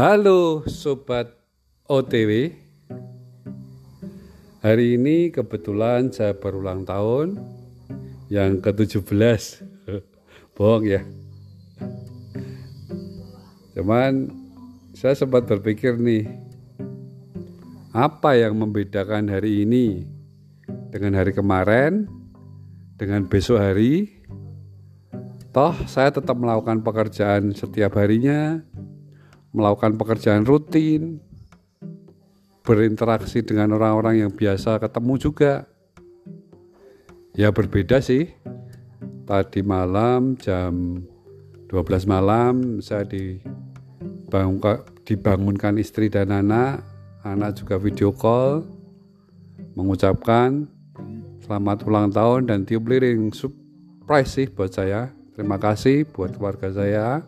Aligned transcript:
Halo 0.00 0.64
Sobat 0.64 1.28
OTW 1.84 2.56
Hari 4.64 4.96
ini 4.96 5.28
kebetulan 5.28 6.08
saya 6.08 6.32
berulang 6.32 6.88
tahun 6.88 7.36
Yang 8.32 8.64
ke-17 8.64 9.60
Bohong 10.56 10.88
ya. 10.88 11.04
Cuman 13.76 14.32
saya 14.96 15.12
sempat 15.12 15.44
berpikir 15.44 16.00
nih 16.00 16.32
Apa 17.92 18.40
yang 18.40 18.56
membedakan 18.56 19.28
hari 19.28 19.68
ini 19.68 20.08
Dengan 20.88 21.20
hari 21.20 21.36
kemarin 21.36 22.08
Dengan 22.96 23.28
besok 23.28 23.60
hari? 23.60 24.08
Toh 25.52 25.76
saya 25.84 26.08
tetap 26.08 26.40
melakukan 26.40 26.80
pekerjaan 26.86 27.50
setiap 27.50 27.98
harinya, 27.98 28.62
melakukan 29.50 29.98
pekerjaan 29.98 30.46
rutin, 30.46 31.18
berinteraksi 32.62 33.42
dengan 33.42 33.74
orang-orang 33.74 34.26
yang 34.26 34.32
biasa 34.32 34.78
ketemu 34.78 35.14
juga. 35.18 35.66
Ya 37.34 37.50
berbeda 37.54 38.02
sih. 38.02 38.30
Tadi 39.26 39.62
malam 39.62 40.34
jam 40.34 41.06
12 41.70 42.10
malam 42.10 42.82
saya 42.82 43.06
dibangunkan 45.06 45.78
istri 45.78 46.10
dan 46.10 46.34
anak, 46.34 46.82
anak 47.22 47.54
juga 47.62 47.78
video 47.78 48.10
call 48.10 48.66
mengucapkan 49.78 50.66
selamat 51.46 51.86
ulang 51.86 52.10
tahun 52.10 52.50
dan 52.50 52.66
tiup 52.66 52.90
liring 52.90 53.30
surprise 53.30 54.34
sih 54.34 54.50
buat 54.50 54.74
saya 54.74 55.14
Terima 55.40 55.56
kasih 55.56 56.04
buat 56.10 56.36
keluarga 56.36 56.68
saya. 56.68 57.24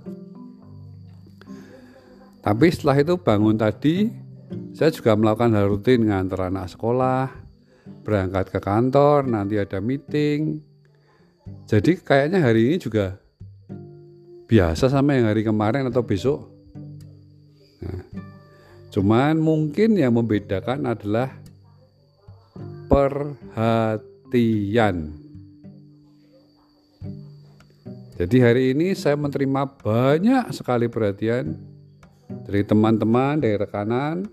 Tapi 2.42 2.74
setelah 2.74 2.98
itu 2.98 3.14
bangun 3.14 3.54
tadi, 3.54 4.10
saya 4.74 4.90
juga 4.90 5.14
melakukan 5.14 5.54
hal 5.54 5.70
rutin 5.70 6.10
ngantar 6.10 6.50
anak 6.50 6.74
sekolah, 6.74 7.30
berangkat 8.02 8.50
ke 8.50 8.58
kantor, 8.58 9.30
nanti 9.30 9.62
ada 9.62 9.78
meeting. 9.78 10.58
Jadi 11.70 12.02
kayaknya 12.02 12.42
hari 12.42 12.74
ini 12.74 12.82
juga 12.82 13.14
biasa 14.50 14.90
sama 14.90 15.14
yang 15.14 15.30
hari 15.30 15.46
kemarin 15.46 15.86
atau 15.86 16.02
besok. 16.02 16.50
Nah, 17.78 18.02
cuman 18.90 19.38
mungkin 19.38 19.94
yang 19.94 20.18
membedakan 20.18 20.82
adalah 20.90 21.30
perhatian. 22.90 24.04
Jadi 28.18 28.36
hari 28.38 28.74
ini 28.76 28.94
saya 28.98 29.14
menerima 29.14 29.62
banyak 29.78 30.50
sekali 30.52 30.90
perhatian 30.90 31.71
dari 32.46 32.62
teman-teman, 32.66 33.38
dari 33.38 33.56
rekanan. 33.58 34.26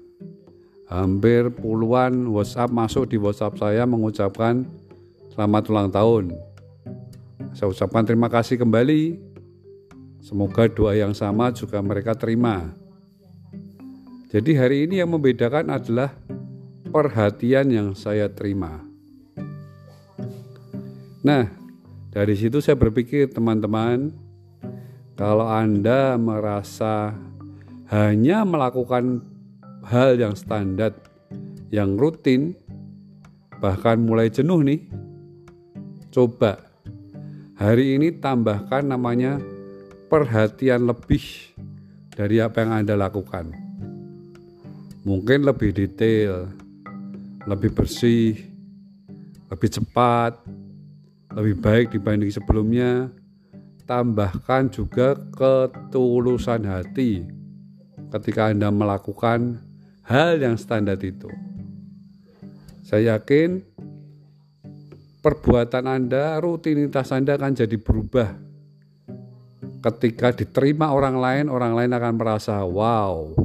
Hampir 0.89 1.53
puluhan 1.53 2.33
WhatsApp 2.33 2.73
masuk 2.73 3.13
di 3.13 3.21
WhatsApp 3.21 3.61
saya 3.61 3.85
mengucapkan 3.85 4.65
selamat 5.37 5.63
ulang 5.69 5.89
tahun. 5.93 6.25
Saya 7.53 7.69
ucapkan 7.69 8.05
terima 8.09 8.25
kasih 8.25 8.57
kembali. 8.57 9.21
Semoga 10.19 10.65
doa 10.65 10.97
yang 10.97 11.13
sama 11.13 11.53
juga 11.53 11.77
mereka 11.79 12.17
terima. 12.17 12.73
Jadi 14.29 14.51
hari 14.57 14.85
ini 14.89 15.01
yang 15.01 15.13
membedakan 15.13 15.73
adalah 15.73 16.13
perhatian 16.89 17.69
yang 17.69 17.89
saya 17.93 18.29
terima. 18.29 18.81
Nah, 21.21 21.49
dari 22.09 22.33
situ 22.33 22.61
saya 22.61 22.77
berpikir 22.77 23.29
teman-teman, 23.29 24.09
kalau 25.13 25.45
Anda 25.45 26.17
merasa 26.17 27.13
hanya 27.89 28.45
melakukan 28.45 29.25
hal 29.89 30.13
yang 30.13 30.37
standar, 30.37 30.93
yang 31.73 31.97
rutin, 31.97 32.53
bahkan 33.57 33.97
mulai 33.97 34.29
jenuh 34.29 34.61
nih, 34.61 34.85
coba 36.13 36.61
hari 37.57 37.97
ini 37.97 38.13
tambahkan 38.13 38.85
namanya 38.85 39.41
perhatian 40.05 40.85
lebih 40.85 41.49
dari 42.13 42.37
apa 42.37 42.61
yang 42.61 42.85
Anda 42.85 42.93
lakukan. 42.93 43.57
Mungkin 45.01 45.49
lebih 45.49 45.73
detail, 45.73 46.45
lebih 47.49 47.73
bersih, 47.73 48.37
lebih 49.49 49.69
cepat, 49.81 50.37
lebih 51.33 51.57
baik 51.57 51.97
dibanding 51.97 52.29
sebelumnya. 52.29 53.09
Tambahkan 53.89 54.69
juga 54.69 55.17
ketulusan 55.33 56.61
hati 56.69 57.38
ketika 58.09 58.49
Anda 58.49 58.73
melakukan 58.73 59.61
hal 60.05 60.41
yang 60.41 60.57
standar 60.57 60.97
itu. 61.01 61.29
Saya 62.81 63.17
yakin 63.17 63.61
perbuatan 65.21 65.85
Anda, 65.85 66.41
rutinitas 66.41 67.13
Anda 67.13 67.37
akan 67.37 67.53
jadi 67.53 67.77
berubah. 67.77 68.33
Ketika 69.79 70.33
diterima 70.35 70.91
orang 70.91 71.21
lain, 71.21 71.45
orang 71.47 71.77
lain 71.77 71.91
akan 71.93 72.13
merasa, 72.17 72.59
"Wow, 72.65 73.37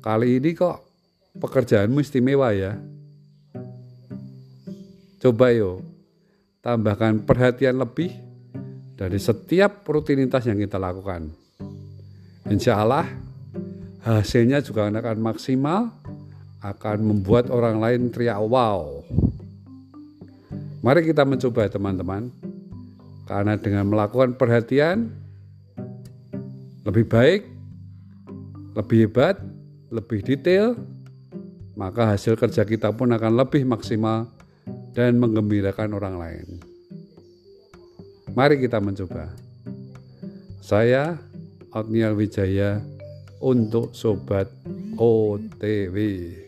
kali 0.00 0.40
ini 0.40 0.56
kok 0.56 0.82
pekerjaanmu 1.38 2.00
istimewa 2.00 2.50
ya." 2.56 2.74
Coba 5.20 5.52
yuk, 5.52 5.84
tambahkan 6.64 7.22
perhatian 7.22 7.78
lebih 7.78 8.14
dari 8.98 9.18
setiap 9.20 9.86
rutinitas 9.86 10.46
yang 10.46 10.58
kita 10.58 10.80
lakukan. 10.80 11.30
Insya 12.48 12.80
Allah 12.80 13.27
hasilnya 14.02 14.62
juga 14.62 14.90
akan 14.90 15.18
maksimal, 15.18 15.90
akan 16.62 16.98
membuat 17.02 17.50
orang 17.50 17.78
lain 17.78 18.10
teriak 18.10 18.38
wow. 18.38 19.02
Mari 20.78 21.10
kita 21.10 21.26
mencoba 21.26 21.66
teman-teman, 21.66 22.30
karena 23.26 23.58
dengan 23.58 23.90
melakukan 23.90 24.38
perhatian 24.38 25.10
lebih 26.86 27.04
baik, 27.04 27.42
lebih 28.78 29.10
hebat, 29.10 29.36
lebih 29.90 30.22
detail, 30.22 30.78
maka 31.74 32.14
hasil 32.14 32.38
kerja 32.38 32.62
kita 32.62 32.94
pun 32.94 33.10
akan 33.10 33.36
lebih 33.36 33.66
maksimal 33.66 34.30
dan 34.94 35.18
menggembirakan 35.18 35.94
orang 35.94 36.16
lain. 36.18 36.46
Mari 38.32 38.62
kita 38.62 38.78
mencoba. 38.78 39.34
Saya 40.62 41.16
Agnial 41.72 42.12
Wijaya 42.16 42.80
untuk 43.40 43.94
Sobat 43.94 44.50
OTW. 44.98 46.47